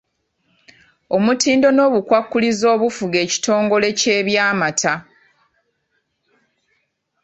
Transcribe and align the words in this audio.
Omutindo 1.15 1.67
n’obukwakkulizo 1.71 2.65
obufuga 2.75 3.17
ekitongole 3.25 3.87
ky’eby’amata. 3.99 4.93